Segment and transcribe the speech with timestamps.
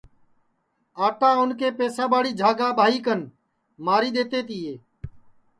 [1.05, 3.21] آٹا اُن کے پساباڑی جھاگا ٻائی کن
[3.85, 4.73] ماری دؔیتے تیے